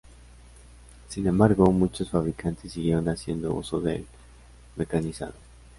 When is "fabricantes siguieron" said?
2.09-3.07